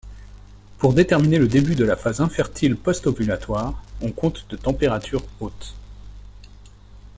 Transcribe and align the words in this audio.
Pour 0.79 0.95
déterminer 0.95 1.37
le 1.37 1.47
début 1.47 1.75
de 1.75 1.85
la 1.85 1.95
phase 1.95 2.21
infertile 2.21 2.75
post-ovulatoire, 2.75 3.83
on 4.01 4.11
compte 4.11 4.47
de 4.49 4.57
température 4.57 5.21
haute. 5.39 5.75